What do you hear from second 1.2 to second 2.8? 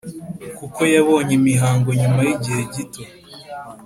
imihango nyuma yigihe